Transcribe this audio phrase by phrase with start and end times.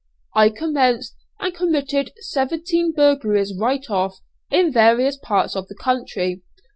[0.33, 6.41] I commenced, and committed seventeen burglaries right off, in various parts of the country.